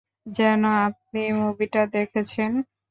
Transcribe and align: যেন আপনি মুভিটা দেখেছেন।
যেন 0.31 0.61
আপনি 0.87 1.21
মুভিটা 1.39 1.81
দেখেছেন। 1.95 2.51